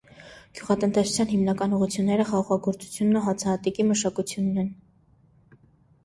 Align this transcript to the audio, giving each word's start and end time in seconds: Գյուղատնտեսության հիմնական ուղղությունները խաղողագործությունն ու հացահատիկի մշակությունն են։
Գյուղատնտեսության 0.59 1.27
հիմնական 1.33 1.75
ուղղությունները 1.79 2.25
խաղողագործությունն 2.29 3.19
ու 3.19 3.21
հացահատիկի 3.25 3.85
մշակությունն 3.91 4.57
են։ 4.63 4.73